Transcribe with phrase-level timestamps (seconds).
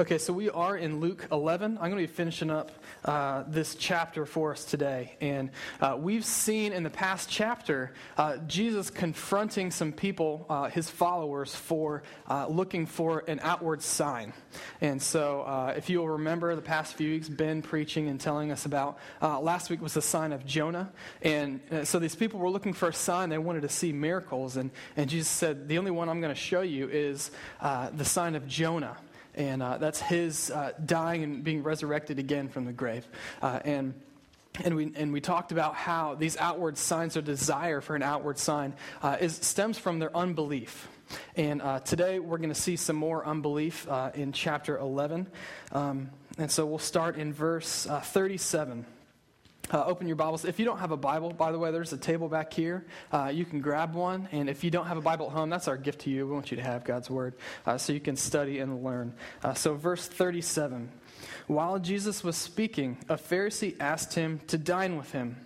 [0.00, 1.72] Okay, so we are in Luke 11.
[1.72, 2.72] I'm going to be finishing up
[3.04, 5.16] uh, this chapter for us today.
[5.20, 5.50] And
[5.82, 11.54] uh, we've seen in the past chapter uh, Jesus confronting some people, uh, his followers,
[11.54, 14.32] for uh, looking for an outward sign.
[14.80, 18.64] And so, uh, if you'll remember the past few weeks, Ben preaching and telling us
[18.64, 20.90] about last week was the sign of Jonah.
[21.20, 23.28] And so these people were looking for a sign.
[23.28, 24.56] They wanted to see miracles.
[24.56, 27.30] And, and Jesus said, The only one I'm going to show you is
[27.60, 28.96] the sign of Jonah
[29.34, 33.06] and uh, that's his uh, dying and being resurrected again from the grave.
[33.40, 33.94] Uh, and
[34.64, 38.38] and we, and we talked about how these outward signs or desire for an outward
[38.38, 40.88] sign uh, is, stems from their unbelief.
[41.36, 45.26] And uh, today we're going to see some more unbelief uh, in chapter 11.
[45.72, 48.84] Um, and so we'll start in verse 37.
[49.72, 50.44] Uh, open your Bibles.
[50.44, 52.84] If you don't have a Bible, by the way, there's a table back here.
[53.10, 54.28] Uh, you can grab one.
[54.30, 56.26] And if you don't have a Bible at home, that's our gift to you.
[56.26, 59.14] We want you to have God's Word uh, so you can study and learn.
[59.42, 60.90] Uh, so, verse 37
[61.46, 65.36] While Jesus was speaking, a Pharisee asked him to dine with him.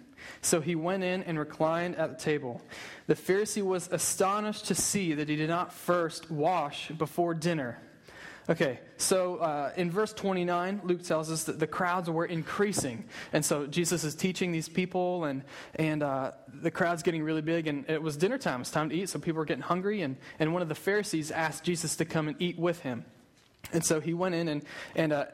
[0.41, 2.61] So he went in and reclined at the table.
[3.07, 7.79] The Pharisee was astonished to see that he did not first wash before dinner.
[8.49, 13.05] Okay, so uh, in verse 29, Luke tells us that the crowds were increasing.
[13.33, 15.43] And so Jesus is teaching these people, and,
[15.75, 16.31] and uh,
[16.63, 17.67] the crowd's getting really big.
[17.67, 20.03] And it was dinner time, it's time to eat, so people were getting hungry.
[20.03, 23.05] And, and one of the Pharisees asked Jesus to come and eat with him.
[23.73, 24.63] And so he went in and,
[24.95, 25.25] and uh,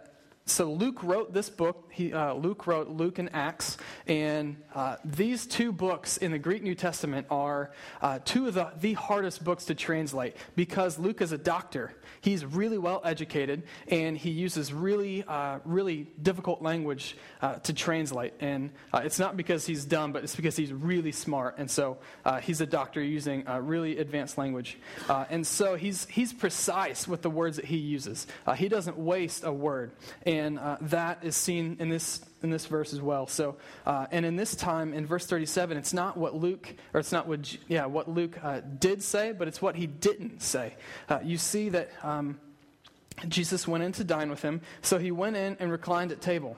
[0.44, 1.88] so Luke wrote this book.
[1.92, 3.76] He, uh, Luke wrote Luke and Acts,
[4.08, 8.72] and uh, these two books in the Greek New Testament are uh, two of the,
[8.80, 11.94] the hardest books to translate because Luke is a doctor.
[12.20, 18.34] He's really well educated, and he uses really, uh, really difficult language uh, to translate.
[18.40, 21.58] And uh, it's not because he's dumb, but it's because he's really smart.
[21.58, 21.98] And so
[22.42, 24.78] he's a doctor using really advanced language.
[25.08, 28.26] and so he's he's precise with the words that he uses.
[28.56, 29.92] he doesn't waste a word
[30.26, 33.26] and uh, that is seen in this in this verse as well.
[33.26, 37.12] So, uh, and in this time in verse 37, it's not what Luke, or it's
[37.12, 40.74] not what yeah what Luke uh, did say, but it's what he didn't say.
[41.08, 42.40] Uh, you see that um,
[43.28, 46.56] Jesus went in to dine with him, so he went in and reclined at table.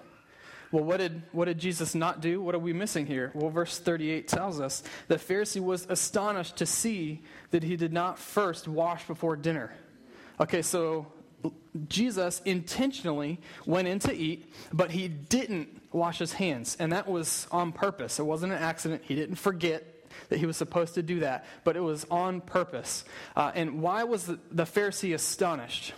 [0.74, 2.42] Well, what did, what did Jesus not do?
[2.42, 3.30] What are we missing here?
[3.32, 8.18] Well, verse 38 tells us the Pharisee was astonished to see that he did not
[8.18, 9.72] first wash before dinner.
[10.40, 11.06] Okay, so
[11.88, 16.76] Jesus intentionally went in to eat, but he didn't wash his hands.
[16.78, 18.18] And that was on purpose.
[18.18, 19.02] It wasn't an accident.
[19.04, 19.84] He didn't forget
[20.28, 23.04] that he was supposed to do that, but it was on purpose.
[23.36, 25.92] Uh, and why was the, the, Pharisee astonished?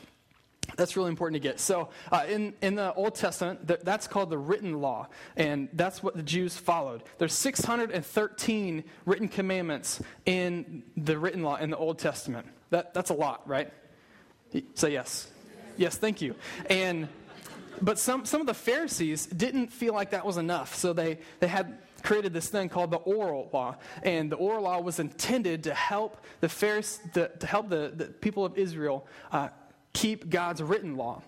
[0.76, 1.60] That's really important to get.
[1.60, 6.02] So, uh, in, in the Old Testament, th- that's called the written law, and that's
[6.02, 7.02] what the Jews followed.
[7.18, 12.46] There's 613 written commandments in the written law in the Old Testament.
[12.70, 13.72] That, that's a lot, right?
[14.74, 15.28] Say yes.
[15.76, 16.34] Yes, thank you.
[16.68, 17.08] And
[17.80, 20.74] but some, some of the Pharisees didn't feel like that was enough.
[20.74, 23.76] So they, they had created this thing called the oral law.
[24.02, 28.44] And the oral law was intended to help the, Pharisees, to help the, the people
[28.44, 29.48] of Israel uh,
[29.92, 31.22] keep God's written law.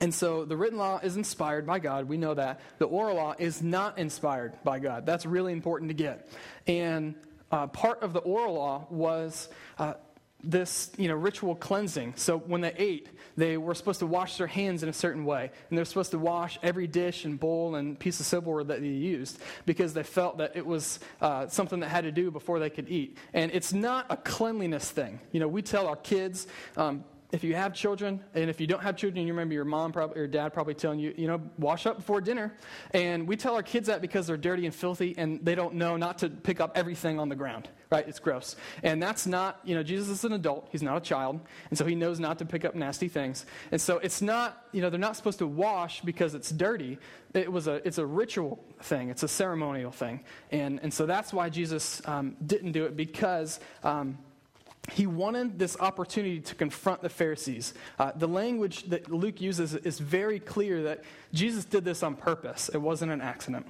[0.00, 2.08] And so the written law is inspired by God.
[2.08, 2.60] We know that.
[2.78, 5.06] The oral law is not inspired by God.
[5.06, 6.28] That's really important to get.
[6.66, 7.14] And
[7.50, 9.94] uh, part of the oral law was uh,
[10.44, 12.14] this you know ritual cleansing.
[12.16, 15.50] So when they ate they were supposed to wash their hands in a certain way.
[15.68, 18.86] And they're supposed to wash every dish and bowl and piece of silverware that they
[18.86, 22.70] used because they felt that it was uh, something that had to do before they
[22.70, 23.16] could eat.
[23.32, 25.20] And it's not a cleanliness thing.
[25.32, 28.82] You know we tell our kids um, if you have children, and if you don't
[28.82, 31.86] have children, you remember your mom probably, or dad probably telling you, you know, wash
[31.86, 32.54] up before dinner.
[32.92, 35.96] And we tell our kids that because they're dirty and filthy, and they don't know
[35.96, 38.06] not to pick up everything on the ground, right?
[38.06, 38.56] It's gross.
[38.82, 40.68] And that's not, you know, Jesus is an adult.
[40.70, 41.40] He's not a child.
[41.70, 43.46] And so he knows not to pick up nasty things.
[43.70, 46.98] And so it's not, you know, they're not supposed to wash because it's dirty.
[47.32, 49.08] It was a, it's a ritual thing.
[49.08, 50.22] It's a ceremonial thing.
[50.50, 54.18] And, and so that's why Jesus um, didn't do it because, um,
[54.90, 57.72] he wanted this opportunity to confront the Pharisees.
[57.98, 62.68] Uh, the language that Luke uses is very clear that Jesus did this on purpose,
[62.68, 63.66] it wasn't an accident.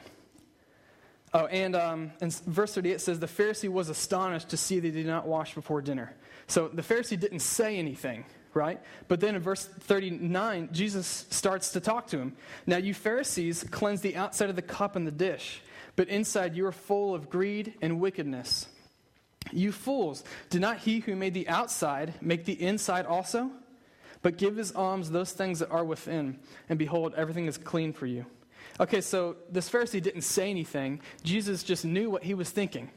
[1.34, 5.06] Oh, and um, in verse 38 says, The Pharisee was astonished to see they did
[5.06, 6.14] not wash before dinner.
[6.46, 8.81] So the Pharisee didn't say anything, right?
[9.08, 12.37] But then in verse 39, Jesus starts to talk to him.
[12.66, 15.62] Now, you Pharisees cleanse the outside of the cup and the dish,
[15.96, 18.66] but inside you are full of greed and wickedness.
[19.52, 23.50] You fools, did not he who made the outside make the inside also?
[24.22, 26.38] But give his alms those things that are within,
[26.69, 28.25] and behold, everything is clean for you.
[28.81, 31.00] Okay, so this Pharisee didn't say anything.
[31.25, 32.90] Jesus just knew what he was thinking.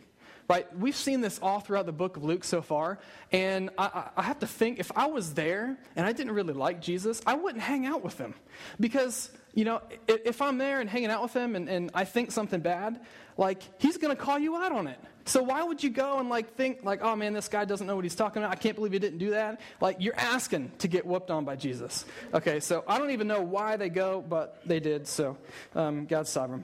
[0.47, 0.67] right?
[0.77, 2.99] We've seen this all throughout the book of Luke so far,
[3.31, 6.81] and I, I, have to think if I was there and I didn't really like
[6.81, 8.35] Jesus, I wouldn't hang out with him.
[8.79, 12.31] Because, you know, if I'm there and hanging out with him and, and I think
[12.31, 13.01] something bad,
[13.37, 14.99] like, he's going to call you out on it.
[15.25, 17.95] So why would you go and like think like, oh man, this guy doesn't know
[17.95, 18.51] what he's talking about.
[18.51, 19.59] I can't believe he didn't do that.
[19.81, 22.05] Like you're asking to get whooped on by Jesus.
[22.33, 25.07] Okay, so I don't even know why they go, but they did.
[25.07, 25.37] So
[25.73, 26.63] um, God's sovereign.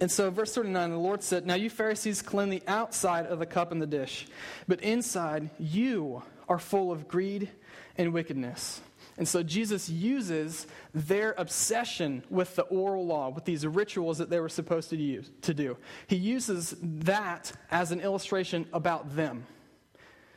[0.00, 3.46] And so, verse 39, the Lord said, Now you Pharisees clean the outside of the
[3.46, 4.28] cup and the dish,
[4.68, 7.50] but inside you are full of greed
[7.98, 8.80] and wickedness.
[9.20, 14.40] And so, Jesus uses their obsession with the oral law, with these rituals that they
[14.40, 15.76] were supposed to, use, to do.
[16.06, 19.44] He uses that as an illustration about them.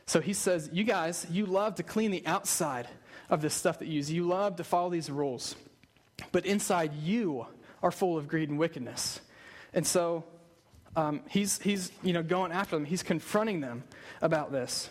[0.04, 2.86] So, he says, You guys, you love to clean the outside
[3.30, 5.56] of this stuff that you use, you love to follow these rules,
[6.30, 7.46] but inside you
[7.82, 9.18] are full of greed and wickedness.
[9.72, 10.24] And so
[10.94, 12.84] um, he's, he's you know, going after them.
[12.84, 13.84] He's confronting them
[14.20, 14.90] about this.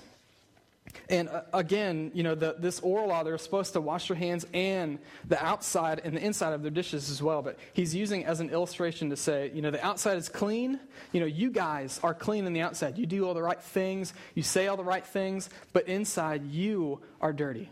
[1.09, 4.45] And uh, again, you know, the, this oral law, they're supposed to wash their hands
[4.53, 7.41] and the outside and the inside of their dishes as well.
[7.41, 10.79] But he's using as an illustration to say, you know, the outside is clean.
[11.11, 12.97] You know, you guys are clean in the outside.
[12.97, 17.01] You do all the right things, you say all the right things, but inside you
[17.21, 17.69] are dirty.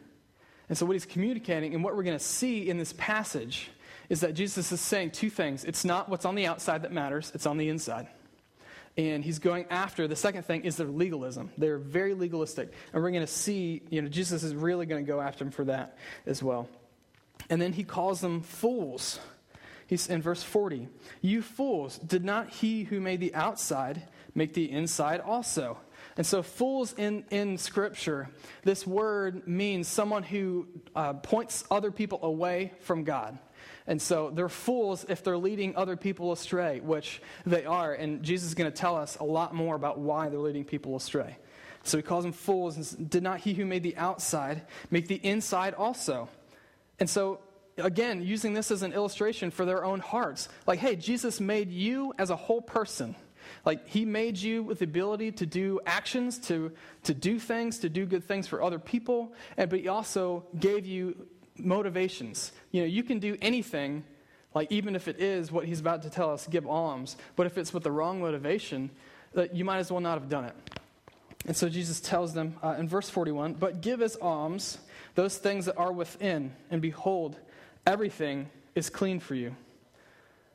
[0.69, 3.69] And so, what he's communicating and what we're going to see in this passage
[4.07, 5.63] is that Jesus is saying two things.
[5.63, 8.07] It's not what's on the outside that matters, it's on the inside.
[8.97, 11.51] And he's going after the second thing is their legalism.
[11.57, 12.73] They're very legalistic.
[12.93, 15.51] And we're going to see, you know, Jesus is really going to go after them
[15.51, 16.67] for that as well.
[17.49, 19.19] And then he calls them fools.
[19.87, 20.87] He's in verse 40.
[21.21, 24.03] You fools, did not he who made the outside
[24.35, 25.77] make the inside also?
[26.17, 28.29] And so, fools in, in Scripture,
[28.63, 33.37] this word means someone who uh, points other people away from God.
[33.87, 37.93] And so they're fools if they're leading other people astray, which they are.
[37.93, 40.95] And Jesus is going to tell us a lot more about why they're leading people
[40.95, 41.37] astray.
[41.83, 42.77] So he calls them fools.
[42.77, 46.29] And did not he who made the outside make the inside also?
[46.99, 47.39] And so,
[47.77, 50.49] again, using this as an illustration for their own hearts.
[50.67, 53.15] Like, hey, Jesus made you as a whole person.
[53.65, 56.71] Like, he made you with the ability to do actions, to,
[57.03, 59.33] to do things, to do good things for other people.
[59.57, 61.27] And, but he also gave you
[61.63, 62.51] motivations.
[62.71, 64.03] You know, you can do anything,
[64.53, 67.57] like even if it is what he's about to tell us, give alms, but if
[67.57, 68.89] it's with the wrong motivation,
[69.33, 70.55] that you might as well not have done it.
[71.45, 74.77] And so Jesus tells them uh, in verse 41 But give as alms
[75.15, 77.37] those things that are within, and behold,
[77.85, 79.55] everything is clean for you.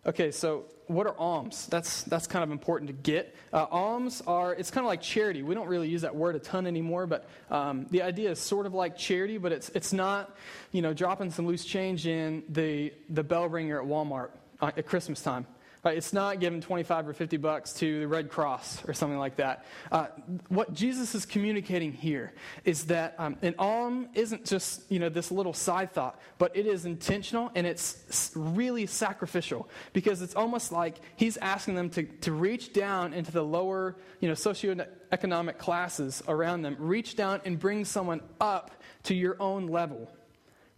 [0.07, 1.67] Okay, so what are alms?
[1.67, 3.35] That's, that's kind of important to get.
[3.53, 5.43] Uh, alms are, it's kind of like charity.
[5.43, 8.67] We don't really use that word a ton anymore, but um, the idea is sort
[8.67, 10.37] of like charity, but it's, it's not,
[10.71, 14.31] you know, dropping some loose change in the, the bell ringer at Walmart
[14.61, 15.45] uh, at Christmas time.
[15.87, 15.97] Right?
[15.97, 19.65] It's not giving 25 or 50 bucks to the Red Cross or something like that.
[19.93, 20.09] Uh,
[20.49, 22.33] what Jesus is communicating here
[22.65, 26.67] is that um, an alm isn't just you know this little side thought, but it
[26.67, 32.33] is intentional and it's really sacrificial because it's almost like he's asking them to, to
[32.33, 37.85] reach down into the lower you know socioeconomic classes around them, reach down and bring
[37.85, 38.73] someone up
[39.05, 40.11] to your own level.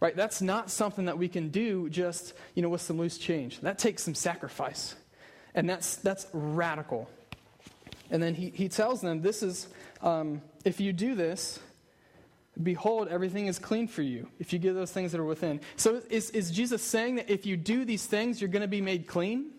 [0.01, 0.15] Right?
[0.15, 3.59] That's not something that we can do just you know with some loose change.
[3.61, 4.93] That takes some sacrifice
[5.55, 7.09] and that's, that's radical.
[8.11, 9.67] And then he, he tells them, This is,
[10.01, 11.59] um, if you do this,
[12.61, 15.61] behold, everything is clean for you if you give those things that are within.
[15.75, 18.81] So is, is Jesus saying that if you do these things, you're going to be
[18.81, 19.51] made clean?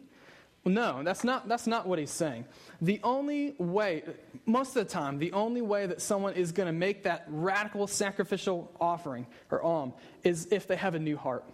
[0.64, 2.44] Well, no, that's not, that's not what he's saying.
[2.82, 4.02] The only way,
[4.44, 7.86] most of the time, the only way that someone is going to make that radical
[7.86, 11.44] sacrificial offering or alm is if they have a new heart.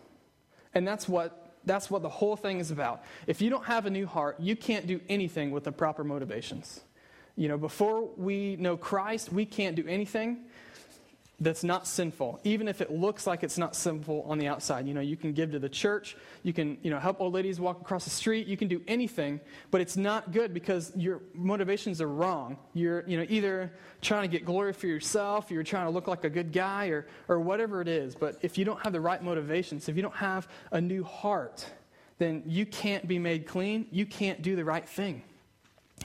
[0.74, 3.04] And that's what that's what the whole thing is about.
[3.26, 6.80] If you don't have a new heart, you can't do anything with the proper motivations.
[7.36, 10.46] You know, before we know Christ, we can't do anything
[11.38, 14.86] that's not sinful, even if it looks like it's not sinful on the outside.
[14.86, 17.60] You know, you can give to the church, you can, you know, help old ladies
[17.60, 19.40] walk across the street, you can do anything,
[19.70, 22.56] but it's not good because your motivations are wrong.
[22.72, 26.24] You're, you know, either trying to get glory for yourself, you're trying to look like
[26.24, 28.14] a good guy, or, or whatever it is.
[28.14, 31.66] But if you don't have the right motivations, if you don't have a new heart,
[32.16, 35.22] then you can't be made clean, you can't do the right thing.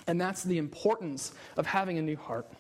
[0.08, 2.52] And that's the importance of having a new heart.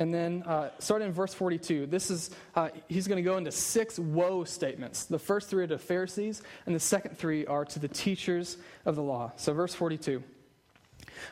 [0.00, 3.52] And then, uh, starting in verse 42, this is, uh, he's going to go into
[3.52, 5.04] six woe statements.
[5.04, 8.96] The first three are to Pharisees, and the second three are to the teachers of
[8.96, 9.32] the law.
[9.36, 10.22] So, verse 42.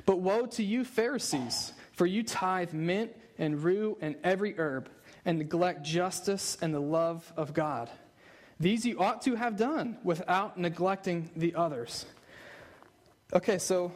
[0.05, 4.91] But woe to you, Pharisees, for you tithe mint and rue and every herb,
[5.25, 7.89] and neglect justice and the love of God.
[8.61, 12.05] These you ought to have done without neglecting the others.
[13.33, 13.93] Okay, so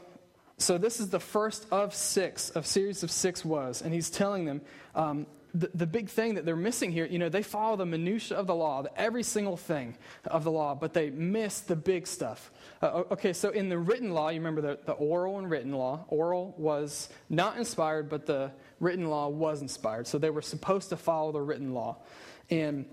[0.62, 4.44] so this is the first of six, of series of six was, and he's telling
[4.44, 4.60] them
[4.94, 8.36] um, the, the big thing that they're missing here, you know, they follow the minutia
[8.38, 12.50] of the law, every single thing of the law, but they miss the big stuff.
[12.80, 16.04] Uh, okay, so in the written law, you remember the, the oral and written law.
[16.08, 18.50] Oral was not inspired, but the
[18.80, 20.06] written law was inspired.
[20.06, 21.98] So they were supposed to follow the written law.
[22.50, 22.86] And,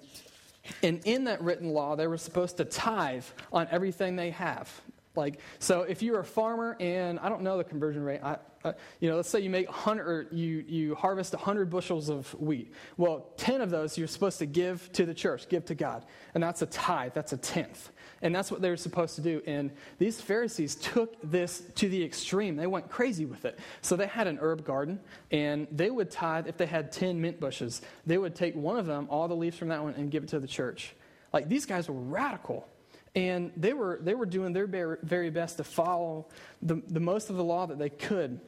[0.83, 4.69] and in that written law, they were supposed to tithe on everything they have.
[5.16, 8.74] Like, so if you're a farmer and I don't know the conversion rate, I, uh,
[9.00, 12.74] you know, let's say you make 100, you, you harvest 100 bushels of wheat.
[12.98, 16.06] Well, 10 of those you're supposed to give to the church, give to God.
[16.34, 17.92] And that's a tithe, that's a tenth.
[18.22, 19.42] And that's what they were supposed to do.
[19.48, 22.58] And these Pharisees took this to the extreme.
[22.58, 23.58] They went crazy with it.
[23.82, 25.00] So they had an herb garden,
[25.32, 28.86] and they would tithe, if they had 10 mint bushes, they would take one of
[28.86, 30.94] them, all the leaves from that one, and give it to the church.
[31.32, 32.68] Like, these guys were radical.
[33.16, 34.68] And they were, they were doing their
[35.01, 36.28] very best to follow
[36.62, 38.39] the, the most of the law that they could.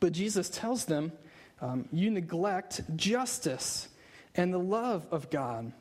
[0.00, 1.12] But Jesus tells them,
[1.60, 3.88] um, You neglect justice
[4.34, 5.72] and the love of God.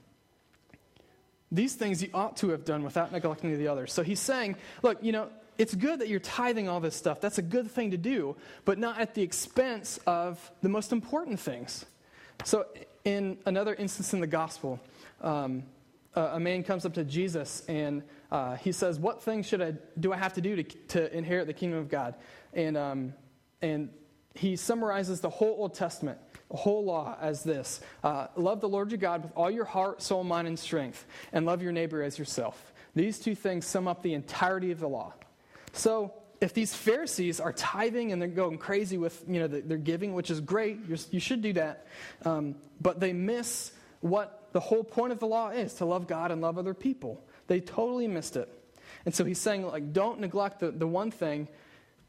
[1.51, 3.93] These things you ought to have done without neglecting the others.
[3.93, 7.21] So he's saying, Look, you know, it's good that you're tithing all this stuff.
[7.21, 11.39] That's a good thing to do, but not at the expense of the most important
[11.39, 11.85] things.
[12.43, 12.65] So,
[13.05, 14.79] in another instance in the gospel,
[15.21, 15.63] um,
[16.15, 20.13] a man comes up to Jesus and uh, he says, What things should I, do
[20.13, 22.15] I have to do to, to inherit the kingdom of God?
[22.53, 23.13] And, um,
[23.61, 23.89] and
[24.35, 26.17] he summarizes the whole Old Testament,
[26.49, 30.01] the whole law, as this uh, Love the Lord your God with all your heart,
[30.01, 32.73] soul, mind, and strength, and love your neighbor as yourself.
[32.95, 35.13] These two things sum up the entirety of the law.
[35.73, 40.13] So, if these Pharisees are tithing and they're going crazy with you know their giving,
[40.13, 40.79] which is great,
[41.11, 41.87] you should do that,
[42.25, 46.31] um, but they miss what the whole point of the law is to love God
[46.31, 47.23] and love other people.
[47.47, 48.49] They totally missed it.
[49.05, 51.49] And so he's saying, like, don't neglect the, the one thing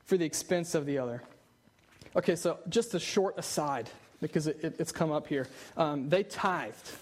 [0.05, 1.23] for the expense of the other.
[2.15, 5.49] Okay, so just a short aside, because it, it, it's come up here.
[5.77, 6.93] Um, they tithed,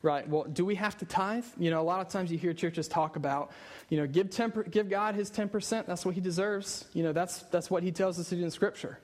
[0.00, 0.26] right?
[0.26, 1.44] Well, do we have to tithe?
[1.58, 3.50] You know, a lot of times you hear churches talk about,
[3.90, 6.86] you know, give, 10, give God his 10%, that's what he deserves.
[6.94, 8.98] You know, that's, that's what he tells us to do in Scripture.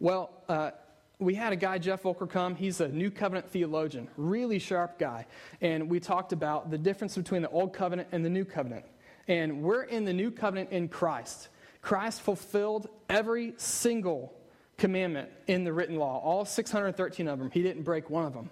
[0.00, 0.72] Well, uh,
[1.18, 2.54] we had a guy, Jeff Volker, come.
[2.54, 5.26] He's a New Covenant theologian, really sharp guy.
[5.62, 8.84] And we talked about the difference between the Old Covenant and the New Covenant.
[9.26, 11.48] And we're in the New Covenant in Christ.
[11.80, 14.34] Christ fulfilled every single
[14.76, 17.50] commandment in the written law, all 613 of them.
[17.50, 18.50] He didn't break one of them.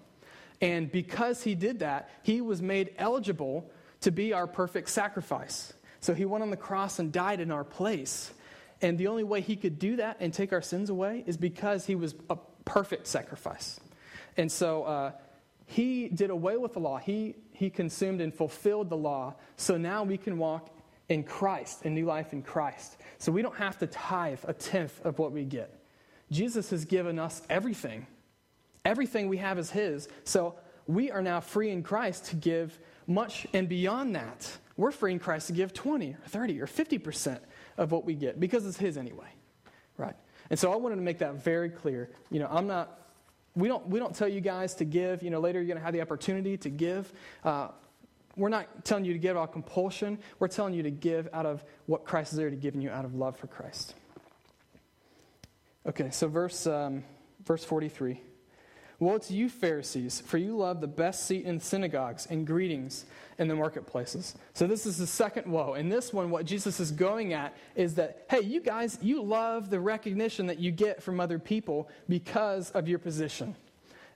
[0.62, 5.74] And because he did that, he was made eligible to be our perfect sacrifice.
[6.00, 8.32] So he went on the cross and died in our place.
[8.80, 11.84] And the only way he could do that and take our sins away is because
[11.84, 13.80] he was a perfect sacrifice.
[14.36, 15.12] And so uh,
[15.66, 16.98] he did away with the law.
[16.98, 19.34] He, he consumed and fulfilled the law.
[19.56, 20.70] So now we can walk
[21.08, 22.96] in Christ, in new life in Christ.
[23.18, 25.80] So we don't have to tithe a tenth of what we get.
[26.30, 28.06] Jesus has given us everything.
[28.84, 30.08] Everything we have is His.
[30.24, 30.54] So
[30.86, 34.50] we are now free in Christ to give much and beyond that.
[34.76, 37.38] We're free in Christ to give 20 or 30 or 50%
[37.76, 39.28] of what we get because it's His anyway.
[40.50, 42.10] And so I wanted to make that very clear.
[42.30, 43.00] You know, I'm not,
[43.56, 45.22] we don't, we don't tell you guys to give.
[45.22, 47.12] You know, later you're going to have the opportunity to give.
[47.44, 47.68] Uh,
[48.36, 50.18] we're not telling you to give out of compulsion.
[50.38, 53.14] We're telling you to give out of what Christ is already given you out of
[53.14, 53.94] love for Christ.
[55.86, 57.04] Okay, so verse, um,
[57.44, 58.20] verse 43.
[58.98, 63.06] Woe to you, Pharisees, for you love the best seat in synagogues and greetings
[63.38, 64.34] in the marketplaces.
[64.52, 65.74] So, this is the second woe.
[65.74, 69.70] And this one, what Jesus is going at is that, hey, you guys, you love
[69.70, 73.56] the recognition that you get from other people because of your position.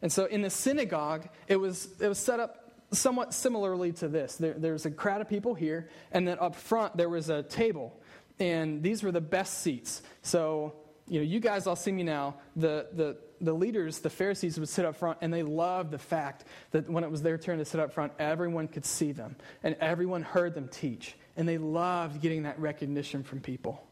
[0.00, 4.36] And so, in the synagogue, it was, it was set up somewhat similarly to this.
[4.36, 7.98] There, there's a crowd of people here, and then up front, there was a table.
[8.38, 10.02] And these were the best seats.
[10.22, 10.74] So,
[11.08, 12.36] you know, you guys all see me now.
[12.54, 16.44] The, the, the leaders, the Pharisees, would sit up front, and they loved the fact
[16.72, 19.76] that when it was their turn to sit up front, everyone could see them, and
[19.80, 21.16] everyone heard them teach.
[21.36, 23.84] And they loved getting that recognition from people.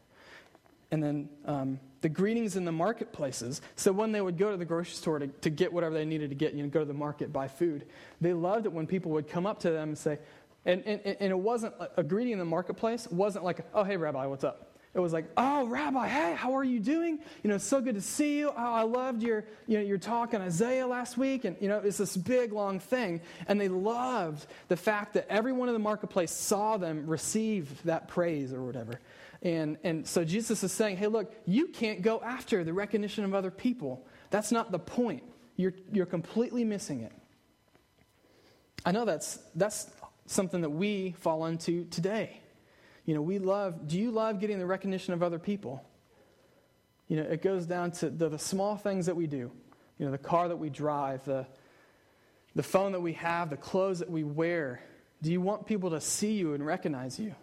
[0.91, 3.61] And then um, the greetings in the marketplaces.
[3.75, 6.29] So when they would go to the grocery store to, to get whatever they needed
[6.29, 7.85] to get, you know, go to the market, buy food,
[8.21, 10.19] they loved it when people would come up to them and say,
[10.65, 14.25] and, and, and it wasn't a greeting in the marketplace, wasn't like, oh, hey, Rabbi,
[14.25, 14.76] what's up?
[14.97, 17.19] It was like, oh, Rabbi, hey, how are you doing?
[17.43, 18.49] You know, so good to see you.
[18.49, 21.45] Oh, I loved your, you know, your talk on Isaiah last week.
[21.45, 23.21] And, you know, it's this big, long thing.
[23.47, 28.51] And they loved the fact that everyone in the marketplace saw them receive that praise
[28.51, 28.99] or whatever.
[29.43, 33.35] And, and so Jesus is saying, hey, look, you can't go after the recognition of
[33.35, 34.03] other people.
[34.31, 35.21] That's not the point.
[35.57, 37.11] You're, you're completely missing it.
[38.83, 39.91] I know that's, that's
[40.25, 42.41] something that we fall into today.
[43.07, 45.81] You know, we love, do you love getting the recognition of other people?
[47.07, 49.49] You know, it goes down to the, the small things that we do.
[49.97, 51.47] You know, the car that we drive, the,
[52.53, 54.81] the phone that we have, the clothes that we wear.
[55.21, 57.33] Do you want people to see you and recognize you?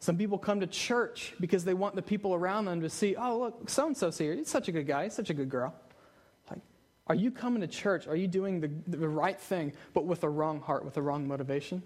[0.00, 3.38] Some people come to church because they want the people around them to see, oh,
[3.38, 4.34] look, so and so's here.
[4.34, 5.04] He's such a good guy.
[5.04, 5.76] He's such a good girl.
[6.50, 6.60] Like,
[7.06, 8.08] are you coming to church?
[8.08, 11.28] Are you doing the, the right thing, but with the wrong heart, with the wrong
[11.28, 11.84] motivation?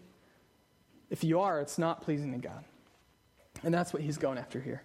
[1.11, 2.65] If you are, it's not pleasing to God.
[3.63, 4.83] And that's what he's going after here.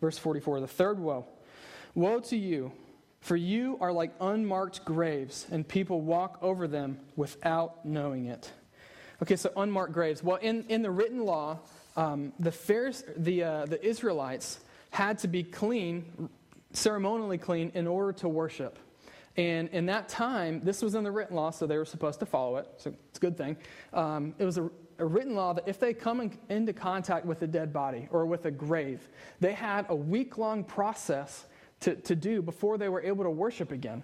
[0.00, 1.26] Verse 44 the third woe
[1.94, 2.72] Woe to you,
[3.20, 8.50] for you are like unmarked graves, and people walk over them without knowing it.
[9.22, 10.22] Okay, so unmarked graves.
[10.22, 11.58] Well, in, in the written law,
[11.96, 16.30] um, the, Pharisees, the, uh, the Israelites had to be clean,
[16.72, 18.78] ceremonially clean, in order to worship.
[19.36, 22.26] And in that time, this was in the written law, so they were supposed to
[22.26, 22.68] follow it.
[22.78, 23.56] So it's a good thing.
[23.92, 24.70] Um, it was a,
[25.00, 28.26] a, written law that if they come in, into contact with a dead body or
[28.26, 29.08] with a grave,
[29.40, 31.46] they had a week long process
[31.80, 34.02] to, to do before they were able to worship again.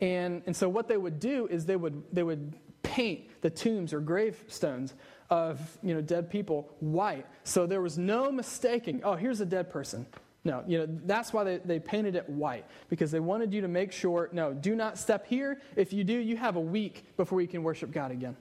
[0.00, 3.92] And, and so what they would do is they would, they would paint the tombs
[3.92, 4.94] or gravestones
[5.28, 7.26] of you know, dead people white.
[7.44, 10.06] So there was no mistaking, oh, here's a dead person.
[10.42, 13.68] No, you know, that's why they, they painted it white, because they wanted you to
[13.68, 15.60] make sure, no, do not step here.
[15.76, 18.36] If you do, you have a week before you can worship God again.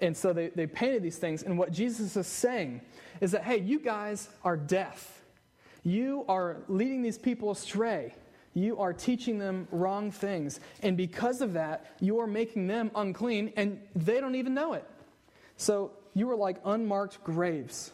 [0.00, 1.42] And so they, they painted these things.
[1.42, 2.82] And what Jesus is saying
[3.20, 5.24] is that, hey, you guys are deaf.
[5.82, 8.14] You are leading these people astray.
[8.52, 10.60] You are teaching them wrong things.
[10.82, 14.84] And because of that, you are making them unclean, and they don't even know it.
[15.56, 17.92] So you are like unmarked graves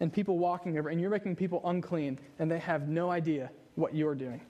[0.00, 3.94] and people walking over, and you're making people unclean, and they have no idea what
[3.94, 4.40] you're doing.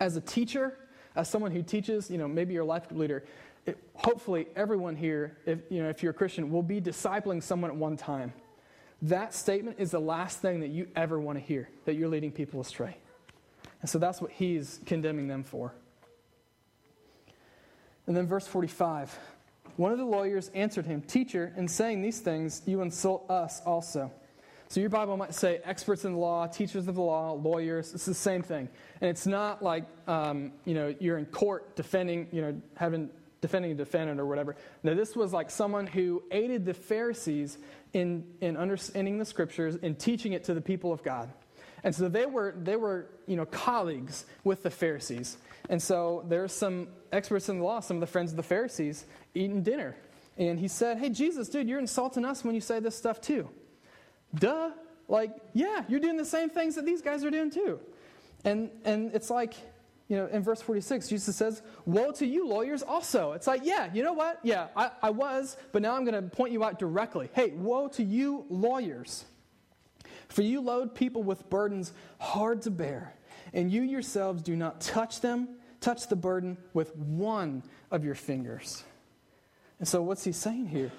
[0.00, 0.76] As a teacher,
[1.14, 3.24] as someone who teaches, you know, maybe you're a life leader,
[3.68, 7.70] it, hopefully everyone here, if, you know, if you're a Christian, will be discipling someone
[7.70, 8.32] at one time.
[9.02, 12.32] That statement is the last thing that you ever want to hear, that you're leading
[12.32, 12.96] people astray.
[13.80, 15.72] And so that's what he's condemning them for.
[18.06, 19.16] And then verse 45
[19.76, 24.10] one of the lawyers answered him, Teacher, in saying these things, you insult us also.
[24.70, 27.94] So your Bible might say experts in the law, teachers of the law, lawyers.
[27.94, 28.68] It's the same thing,
[29.00, 33.08] and it's not like um, you know you're in court defending, you know, having
[33.40, 34.56] defending a defendant or whatever.
[34.82, 37.58] Now this was like someone who aided the Pharisees
[37.92, 41.30] in in understanding the scriptures and teaching it to the people of God.
[41.84, 45.38] And so they were they were you know colleagues with the Pharisees.
[45.68, 49.04] And so there's some experts in the law, some of the friends of the Pharisees,
[49.34, 49.96] eating dinner.
[50.38, 53.48] And he said, Hey, Jesus, dude, you're insulting us when you say this stuff too.
[54.34, 54.70] Duh.
[55.08, 57.80] Like, yeah, you're doing the same things that these guys are doing too.
[58.44, 59.54] And, and it's like,
[60.08, 63.32] you know, in verse 46, Jesus says, Woe to you, lawyers, also.
[63.32, 64.40] It's like, yeah, you know what?
[64.42, 67.28] Yeah, I, I was, but now I'm going to point you out directly.
[67.34, 69.26] Hey, woe to you, lawyers.
[70.28, 73.14] For you load people with burdens hard to bear,
[73.52, 75.48] and you yourselves do not touch them,
[75.80, 78.82] touch the burden with one of your fingers.
[79.78, 80.90] And so, what's he saying here?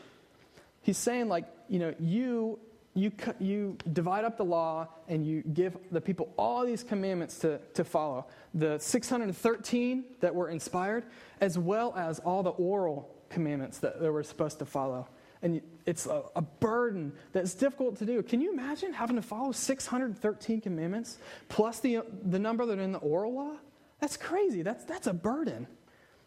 [0.81, 2.59] He's saying, like, you know, you
[2.99, 7.59] you, you divide up the law and you give the people all these commandments to,
[7.73, 11.05] to follow the 613 that were inspired,
[11.41, 15.07] as well as all the oral commandments that they were supposed to follow.
[15.41, 18.21] And it's a, a burden that's difficult to do.
[18.23, 22.91] Can you imagine having to follow 613 commandments plus the, the number that are in
[22.91, 23.55] the oral law?
[24.01, 24.63] That's crazy.
[24.63, 25.67] That's, that's a burden.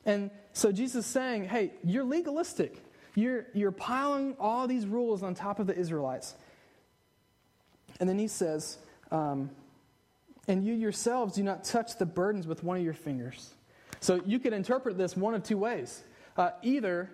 [0.06, 2.82] And so Jesus is saying, hey, you're legalistic.
[3.14, 6.34] You're, you're piling all these rules on top of the Israelites.
[8.02, 8.78] And then he says,
[9.12, 9.48] um,
[10.48, 13.54] and you yourselves do not touch the burdens with one of your fingers.
[14.00, 16.02] So you could interpret this one of two ways.
[16.36, 17.08] Uh, either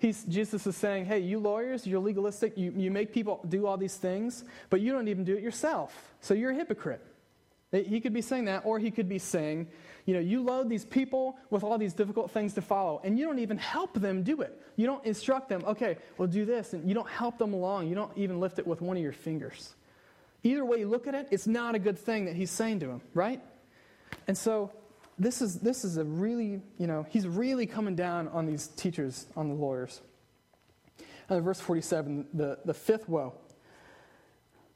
[0.00, 3.76] he's, Jesus is saying, hey, you lawyers, you're legalistic, you, you make people do all
[3.76, 6.12] these things, but you don't even do it yourself.
[6.22, 7.06] So you're a hypocrite.
[7.70, 9.68] He could be saying that, or he could be saying,
[10.06, 13.26] you know, you load these people with all these difficult things to follow, and you
[13.26, 14.60] don't even help them do it.
[14.74, 17.86] You don't instruct them, okay, well, do this, and you don't help them along.
[17.86, 19.76] You don't even lift it with one of your fingers.
[20.44, 22.86] Either way you look at it, it's not a good thing that he's saying to
[22.88, 23.40] him, right?
[24.26, 24.72] And so
[25.18, 29.26] this is, this is a really, you know, he's really coming down on these teachers,
[29.36, 30.00] on the lawyers.
[31.28, 33.34] And verse 47, the, the fifth woe.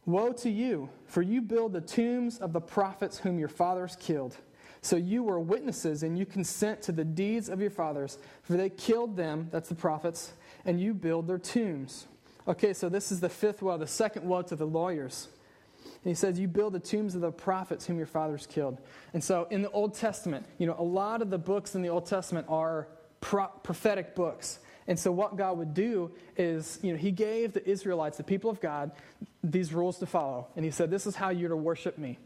[0.05, 4.37] Woe to you, for you build the tombs of the prophets whom your fathers killed.
[4.81, 8.71] So you were witnesses, and you consent to the deeds of your fathers, for they
[8.71, 10.33] killed them, that's the prophets,
[10.65, 12.07] and you build their tombs.
[12.47, 15.27] Okay, so this is the fifth woe, the second woe to the lawyers.
[16.07, 18.79] And he says, You build the tombs of the prophets whom your fathers killed.
[19.13, 21.89] And so in the Old Testament, you know, a lot of the books in the
[21.89, 22.87] Old Testament are
[23.21, 24.61] pro- prophetic books.
[24.87, 28.49] And so what God would do is, you know, he gave the Israelites, the people
[28.49, 28.93] of God,
[29.43, 30.47] these rules to follow.
[30.55, 32.21] And he said, This is how you're to worship me.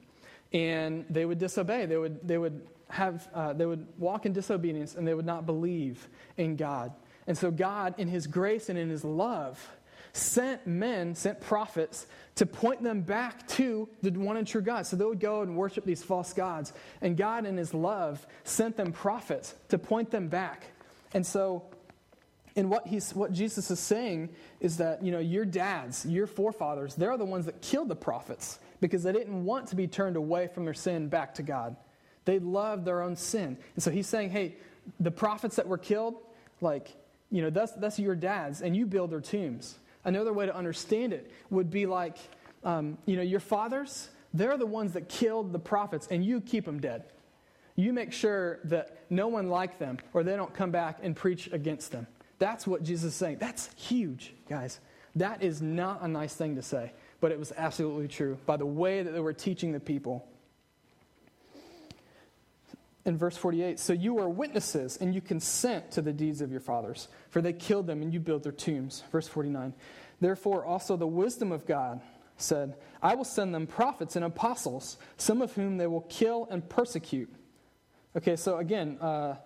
[0.52, 1.86] and they would disobey.
[1.86, 5.46] They would, they would, have, uh, they would walk in disobedience and they would not
[5.46, 6.92] believe in God.
[7.26, 9.70] And so, God, in His grace and in His love,
[10.12, 14.86] sent men, sent prophets to point them back to the one and true God.
[14.86, 16.72] So they would go and worship these false gods.
[17.00, 20.64] And God, in His love, sent them prophets to point them back.
[21.12, 21.64] And so,
[22.56, 26.94] and what, he's, what Jesus is saying is that, you know, your dads, your forefathers,
[26.94, 30.48] they're the ones that killed the prophets because they didn't want to be turned away
[30.48, 31.76] from their sin back to God.
[32.24, 33.56] They loved their own sin.
[33.74, 34.56] And so he's saying, hey,
[34.98, 36.16] the prophets that were killed,
[36.60, 36.94] like,
[37.30, 39.78] you know, that's, that's your dads, and you build their tombs.
[40.04, 42.16] Another way to understand it would be like,
[42.64, 46.64] um, you know, your fathers, they're the ones that killed the prophets, and you keep
[46.64, 47.04] them dead.
[47.76, 51.50] You make sure that no one like them or they don't come back and preach
[51.52, 52.06] against them.
[52.38, 53.38] That's what Jesus is saying.
[53.38, 54.80] That's huge, guys.
[55.16, 58.66] That is not a nice thing to say, but it was absolutely true by the
[58.66, 60.26] way that they were teaching the people
[63.04, 66.60] in verse 48 So you are witnesses, and you consent to the deeds of your
[66.60, 69.04] fathers, for they killed them, and you built their tombs.
[69.12, 69.74] Verse 49
[70.20, 72.00] Therefore, also the wisdom of God
[72.36, 76.66] said, I will send them prophets and apostles, some of whom they will kill and
[76.68, 77.32] persecute.
[78.16, 79.36] Okay, so again, uh,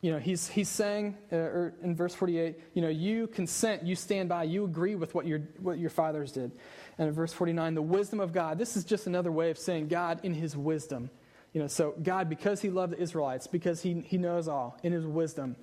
[0.00, 3.96] you know, he's, he's saying uh, er, in verse 48, you know, you consent, you
[3.96, 6.52] stand by, you agree with what your, what your fathers did.
[6.98, 9.88] And in verse 49, the wisdom of God, this is just another way of saying
[9.88, 11.10] God in his wisdom.
[11.54, 14.92] You know, so God, because he loved the Israelites, because he, he knows all, in
[14.92, 15.56] his wisdom,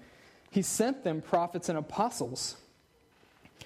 [0.50, 2.56] he sent them prophets and apostles,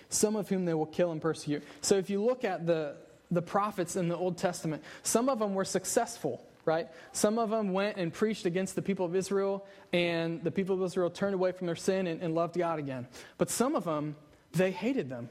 [0.10, 1.64] some of whom they will kill and persecute.
[1.82, 2.96] So if you look at the,
[3.30, 6.88] the prophets in the Old Testament, some of them were successful, right?
[7.12, 10.84] Some of them went and preached against the people of Israel, and the people of
[10.84, 13.08] Israel turned away from their sin and, and loved God again.
[13.38, 14.16] But some of them,
[14.52, 15.30] they hated them.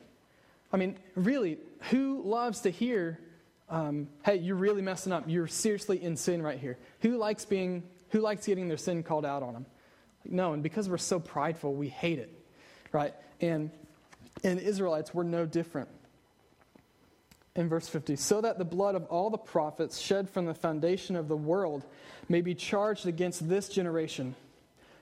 [0.72, 1.58] I mean, really,
[1.90, 3.18] who loves to hear
[3.68, 5.24] um, hey, you're really messing up.
[5.26, 6.78] You're seriously in sin right here.
[7.00, 9.66] Who likes being, who likes getting their sin called out on them?
[10.24, 12.30] No, and because we're so prideful, we hate it,
[12.92, 13.14] right?
[13.40, 13.70] And,
[14.42, 15.88] and Israelites were no different.
[17.56, 21.14] In verse 50, so that the blood of all the prophets shed from the foundation
[21.14, 21.84] of the world
[22.28, 24.34] may be charged against this generation,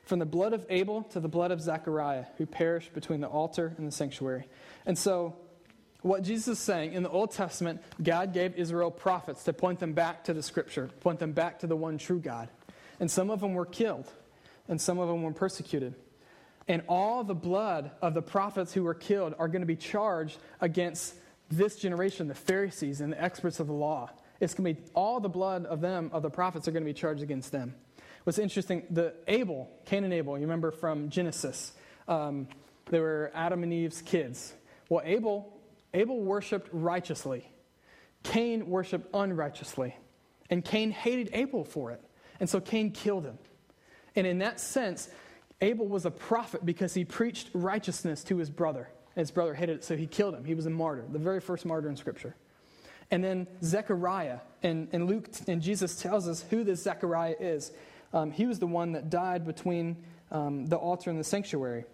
[0.04, 3.72] from the blood of Abel to the blood of Zechariah, who perished between the altar
[3.78, 4.48] and the sanctuary.
[4.84, 5.34] And so
[6.02, 9.92] what Jesus is saying in the Old Testament, God gave Israel prophets to point them
[9.92, 12.48] back to the scripture, point them back to the one true God.
[13.00, 14.10] And some of them were killed,
[14.68, 15.94] and some of them were persecuted.
[16.68, 20.38] And all the blood of the prophets who were killed are going to be charged
[20.60, 21.14] against
[21.50, 24.10] this generation, the Pharisees and the experts of the law.
[24.40, 26.90] It's going to be all the blood of them, of the prophets, are going to
[26.90, 27.74] be charged against them.
[28.24, 31.72] What's interesting, the Abel, Cain and Abel, you remember from Genesis,
[32.08, 32.48] um,
[32.86, 34.52] they were Adam and Eve's kids.
[34.88, 35.52] Well, Abel
[35.94, 37.50] Abel worshiped righteously,
[38.22, 39.96] Cain worshiped unrighteously.
[40.50, 42.00] And Cain hated Abel for it.
[42.38, 43.38] And so Cain killed him.
[44.14, 45.08] And in that sense,
[45.62, 48.90] Abel was a prophet because he preached righteousness to his brother.
[49.16, 50.44] And his brother hated it, so he killed him.
[50.44, 52.34] He was a martyr, the very first martyr in Scripture.
[53.10, 57.72] And then Zechariah, and, and Luke and Jesus tells us who this Zechariah is.
[58.12, 61.84] Um, he was the one that died between um, the altar and the sanctuary.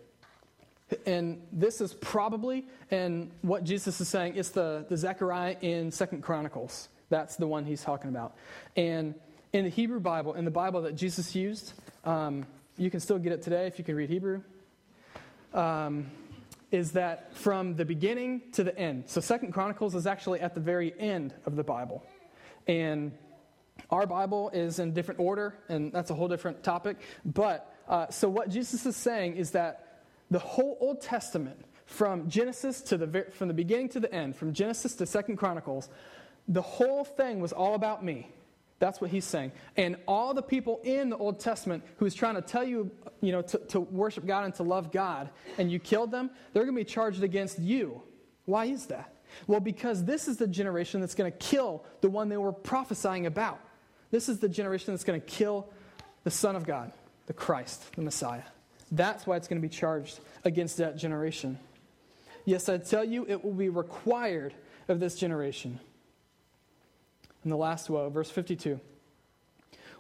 [1.07, 6.23] And this is probably, and what Jesus is saying, it's the, the Zechariah in Second
[6.23, 6.89] Chronicles.
[7.11, 8.37] That's the one he's talking about.
[8.77, 9.15] And
[9.53, 11.75] in the Hebrew Bible, in the Bible that Jesus used,
[12.05, 12.47] um,
[12.77, 14.43] you can still get it today if you can read Hebrew,
[15.53, 16.07] um,
[16.71, 19.05] is that from the beginning to the end.
[19.09, 22.03] So Second Chronicles is actually at the very end of the Bible.
[22.67, 23.13] And
[23.91, 26.99] our Bible is in different order, and that's a whole different topic.
[27.25, 29.88] But uh, so what Jesus is saying is that
[30.31, 34.53] the whole Old Testament, from Genesis to the from the beginning to the end, from
[34.53, 35.89] Genesis to Second Chronicles,
[36.47, 38.31] the whole thing was all about me.
[38.79, 39.53] That's what he's saying.
[39.77, 43.43] And all the people in the Old Testament who's trying to tell you, you know,
[43.43, 46.81] to, to worship God and to love God, and you killed them, they're going to
[46.81, 48.03] be charged against you.
[48.45, 49.15] Why is that?
[49.47, 53.27] Well, because this is the generation that's going to kill the one they were prophesying
[53.27, 53.61] about.
[54.11, 55.69] This is the generation that's going to kill
[56.25, 56.93] the Son of God,
[57.27, 58.43] the Christ, the Messiah.
[58.91, 61.59] That's why it's going to be charged against that generation.
[62.45, 64.55] Yes, I tell you, it will be required
[64.89, 65.79] of this generation.
[67.43, 68.81] And the last woe, verse 52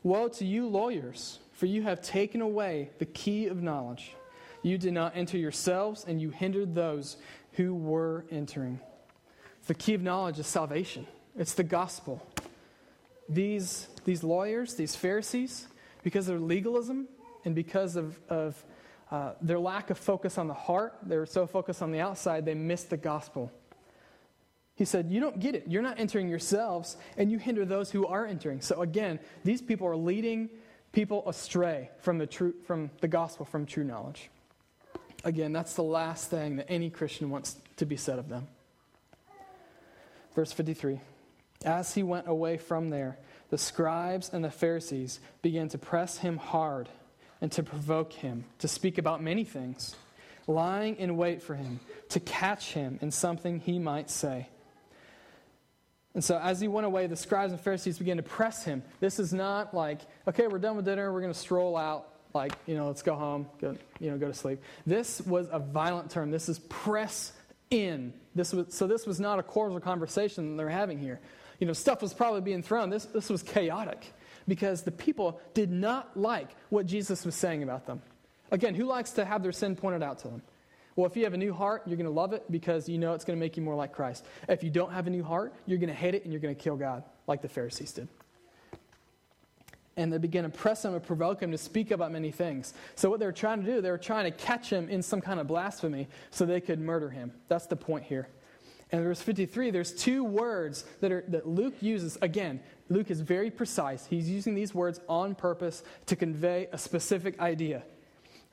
[0.02, 4.14] Woe to you, lawyers, for you have taken away the key of knowledge.
[4.62, 7.16] You did not enter yourselves, and you hindered those
[7.52, 8.80] who were entering.
[9.66, 12.26] The key of knowledge is salvation, it's the gospel.
[13.28, 15.68] These, these lawyers, these Pharisees,
[16.02, 17.08] because of their legalism
[17.48, 18.62] and because of, of
[19.10, 22.44] uh, their lack of focus on the heart, they were so focused on the outside,
[22.44, 23.50] they missed the gospel.
[24.74, 25.64] He said, You don't get it.
[25.66, 28.60] You're not entering yourselves, and you hinder those who are entering.
[28.60, 30.50] So again, these people are leading
[30.92, 34.28] people astray from the, true, from the gospel, from true knowledge.
[35.24, 38.46] Again, that's the last thing that any Christian wants to be said of them.
[40.34, 41.00] Verse 53
[41.64, 43.16] As he went away from there,
[43.48, 46.90] the scribes and the Pharisees began to press him hard
[47.40, 49.94] and to provoke him, to speak about many things,
[50.46, 54.48] lying in wait for him, to catch him in something he might say.
[56.14, 58.82] And so as he went away, the scribes and Pharisees began to press him.
[58.98, 62.52] This is not like, okay, we're done with dinner, we're going to stroll out, like,
[62.66, 64.60] you know, let's go home, go, you know, go to sleep.
[64.86, 66.30] This was a violent term.
[66.30, 67.32] This is press
[67.70, 68.12] in.
[68.34, 71.20] This was, so this was not a cordial conversation they're having here.
[71.60, 72.90] You know, stuff was probably being thrown.
[72.90, 74.12] This, this was chaotic
[74.48, 78.02] because the people did not like what Jesus was saying about them.
[78.50, 80.42] Again, who likes to have their sin pointed out to them?
[80.96, 83.14] Well, if you have a new heart, you're going to love it because you know
[83.14, 84.24] it's going to make you more like Christ.
[84.48, 86.56] If you don't have a new heart, you're going to hate it and you're going
[86.56, 88.08] to kill God, like the Pharisees did.
[89.96, 92.72] And they begin to press him and provoke him to speak about many things.
[92.96, 95.20] So, what they were trying to do, they were trying to catch him in some
[95.20, 97.32] kind of blasphemy so they could murder him.
[97.48, 98.28] That's the point here.
[98.90, 102.16] And verse 53, there's two words that, are, that Luke uses.
[102.22, 104.06] Again, Luke is very precise.
[104.06, 107.82] He's using these words on purpose to convey a specific idea.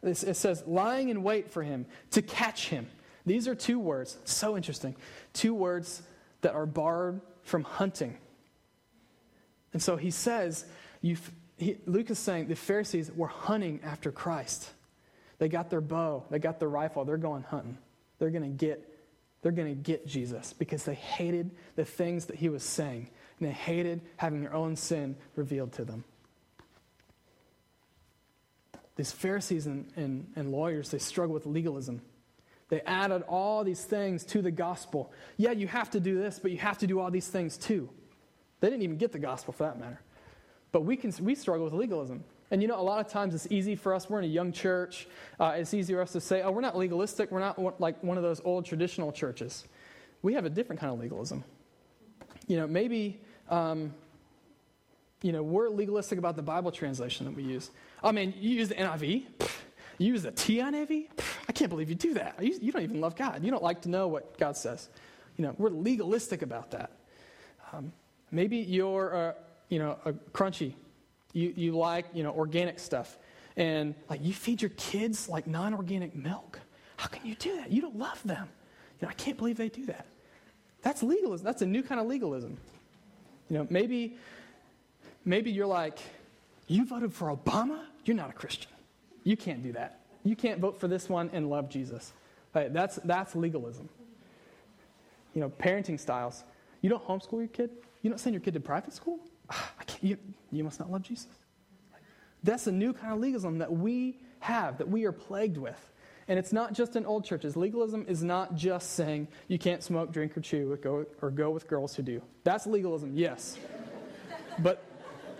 [0.04, 2.88] It says, lying in wait for him, to catch him.
[3.26, 4.95] These are two words, so interesting.
[5.34, 6.04] Two words
[6.41, 8.17] that are borrowed from hunting.
[9.74, 10.65] And so he says,
[11.02, 11.17] he,
[11.86, 14.69] Luke is saying the Pharisees were hunting after Christ.
[15.38, 17.78] They got their bow, they got their rifle, they're going hunting.
[18.19, 18.91] They're going to get
[19.41, 23.48] they're going to get Jesus because they hated the things that he was saying and
[23.48, 26.04] they hated having their own sin revealed to them.
[28.95, 32.02] These Pharisees and, and, and lawyers, they struggle with legalism.
[32.69, 35.12] They added all these things to the gospel.
[35.38, 37.89] Yeah, you have to do this, but you have to do all these things too.
[38.62, 40.00] They didn't even get the gospel for that matter.
[40.71, 42.24] But we, can, we struggle with legalism.
[42.52, 44.52] And you know, a lot of times it's easy for us, we're in a young
[44.52, 45.08] church,
[45.39, 48.17] uh, it's easy for us to say, oh, we're not legalistic, we're not like one
[48.17, 49.65] of those old traditional churches.
[50.21, 51.43] We have a different kind of legalism.
[52.48, 53.93] You know, maybe, um,
[55.21, 57.71] you know, we're legalistic about the Bible translation that we use.
[58.03, 59.23] I mean, you use the NIV.
[59.97, 61.08] You use the TNIV?
[61.47, 62.41] I can't believe you do that.
[62.41, 63.43] You don't even love God.
[63.43, 64.89] You don't like to know what God says.
[65.38, 66.91] You know, we're legalistic about that.
[67.73, 67.91] Um,
[68.31, 69.36] maybe you're,
[69.69, 70.73] you know, a crunchy.
[71.34, 73.17] You, you like, you know, organic stuff.
[73.58, 76.60] And, like, you feed your kids, like, non-organic milk.
[76.97, 77.71] How can you do that?
[77.71, 78.47] You don't love them.
[78.99, 80.05] You know, I can't believe they do that.
[80.81, 81.45] That's legalism.
[81.45, 82.58] That's a new kind of legalism.
[83.49, 84.17] You know, maybe,
[85.23, 85.99] maybe you're like,
[86.67, 87.79] you voted for Obama?
[88.05, 88.71] You're not a Christian.
[89.23, 89.99] You can't do that.
[90.23, 92.13] You can't vote for this one and love Jesus.
[92.53, 93.89] Right, that's, that's legalism.
[95.34, 96.43] You know, parenting styles.
[96.81, 97.69] You don't homeschool your kid?
[98.01, 99.19] You don't send your kid to private school?
[99.49, 100.17] Ah, you,
[100.51, 101.27] you must not love Jesus.
[102.43, 105.91] That's a new kind of legalism that we have, that we are plagued with.
[106.27, 107.55] And it's not just in old churches.
[107.55, 110.77] Legalism is not just saying you can't smoke, drink, or chew,
[111.21, 112.21] or go, with girls who do.
[112.43, 113.57] That's legalism, yes.
[114.59, 114.83] but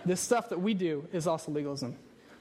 [0.04, 1.96] this stuff that we do is also legalism.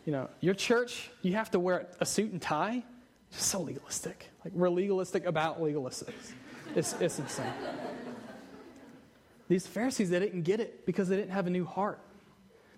[0.05, 2.84] You know, your church, you have to wear a suit and tie.
[3.31, 4.29] It's so legalistic.
[4.43, 6.13] Like, we're legalistic about legalistic.
[6.75, 7.51] It's, it's insane.
[9.47, 11.99] These Pharisees, they didn't get it because they didn't have a new heart.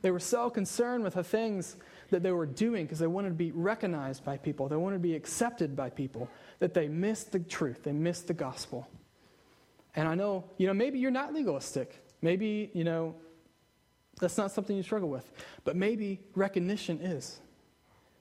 [0.01, 1.75] They were so concerned with the things
[2.09, 5.01] that they were doing because they wanted to be recognized by people, they wanted to
[5.01, 8.87] be accepted by people, that they missed the truth, they missed the gospel.
[9.95, 12.03] And I know, you know, maybe you're not legalistic.
[12.21, 13.15] Maybe, you know,
[14.19, 15.29] that's not something you struggle with.
[15.63, 17.39] But maybe recognition is.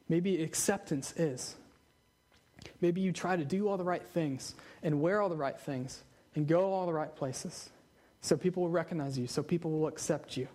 [0.09, 1.57] Maybe acceptance is.
[2.81, 6.03] Maybe you try to do all the right things and wear all the right things
[6.35, 7.70] and go all the right places
[8.20, 10.49] so people will recognize you, so people will accept you.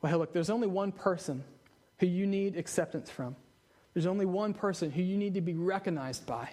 [0.00, 1.42] Well, hey, look, there's only one person
[1.98, 3.36] who you need acceptance from.
[3.94, 6.50] There's only one person who you need to be recognized by.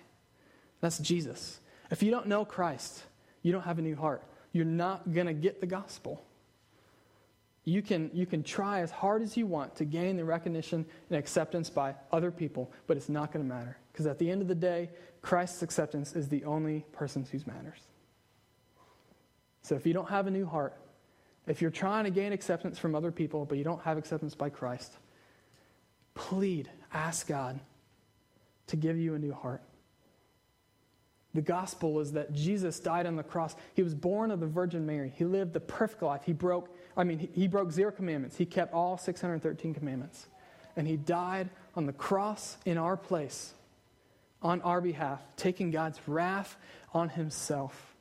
[0.79, 1.59] That's Jesus.
[1.91, 3.03] If you don't know Christ,
[3.41, 4.23] you don't have a new heart.
[4.53, 6.23] You're not going to get the gospel.
[7.65, 11.17] You can, you can try as hard as you want to gain the recognition and
[11.17, 13.77] acceptance by other people, but it's not going to matter.
[13.91, 14.89] Because at the end of the day,
[15.21, 17.79] Christ's acceptance is the only person who matters.
[19.61, 20.77] So if you don't have a new heart,
[21.47, 24.49] if you're trying to gain acceptance from other people, but you don't have acceptance by
[24.49, 24.97] Christ,
[26.15, 27.59] plead, ask God
[28.67, 29.61] to give you a new heart.
[31.33, 33.55] The gospel is that Jesus died on the cross.
[33.73, 35.11] He was born of the Virgin Mary.
[35.15, 36.21] He lived the perfect life.
[36.25, 38.37] He broke, I mean, he, he broke zero commandments.
[38.37, 40.27] He kept all 613 commandments.
[40.75, 43.53] And he died on the cross in our place,
[44.43, 46.55] on our behalf, taking God's wrath
[46.93, 47.95] on himself.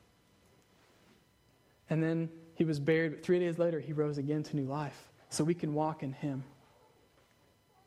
[1.88, 5.10] And then he was buried, but three days later, he rose again to new life.
[5.30, 6.44] So we can walk in him.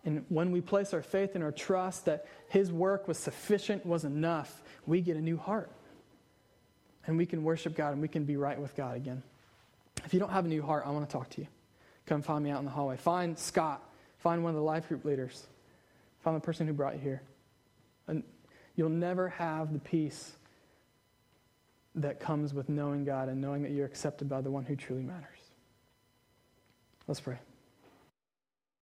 [0.05, 4.05] And when we place our faith and our trust that his work was sufficient, was
[4.05, 5.71] enough, we get a new heart.
[7.07, 9.23] And we can worship God and we can be right with God again.
[10.05, 11.47] If you don't have a new heart, I want to talk to you.
[12.05, 12.97] Come find me out in the hallway.
[12.97, 13.81] Find Scott.
[14.19, 15.47] Find one of the life group leaders.
[16.23, 17.21] Find the person who brought you here.
[18.07, 18.23] And
[18.75, 20.33] you'll never have the peace
[21.95, 25.01] that comes with knowing God and knowing that you're accepted by the one who truly
[25.01, 25.39] matters.
[27.07, 27.37] Let's pray.